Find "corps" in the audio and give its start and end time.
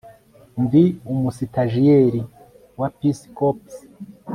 3.35-3.73